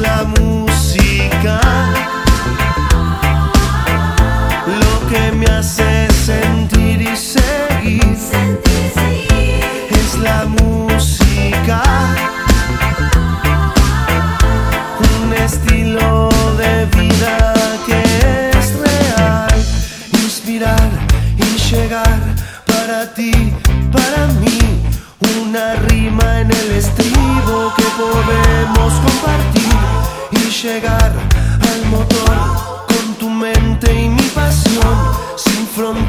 [0.00, 1.60] la música
[4.66, 8.16] lo que me hace sentir y seguir.
[9.90, 11.82] Es la música,
[15.14, 17.54] un estilo de vida
[17.86, 19.64] que es real.
[20.12, 20.90] Inspirar
[21.38, 22.20] y llegar
[22.66, 23.52] para ti,
[23.92, 24.58] para mí,
[25.40, 29.75] una rima en el estribo que podemos compartir
[30.30, 31.12] y llegar
[31.72, 34.96] al motor con tu mente y mi pasión,
[35.36, 36.05] sin fronteras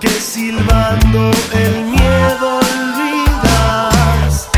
[0.00, 4.48] que silbando el miedo olvidas.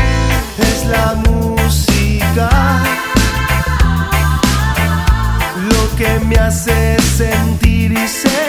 [0.57, 2.49] Es la música
[5.55, 8.42] lo que me hace sentir y seguir.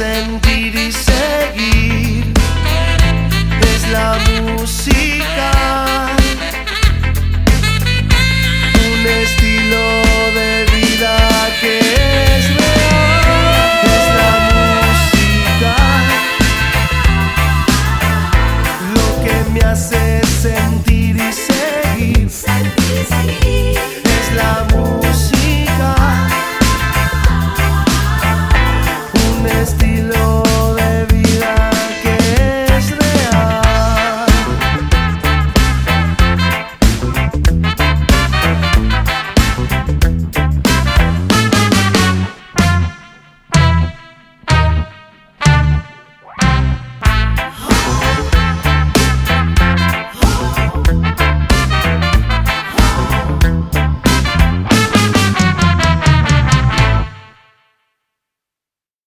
[0.00, 0.49] Lo